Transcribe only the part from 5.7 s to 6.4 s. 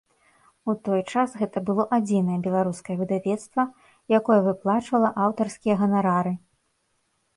ганарары.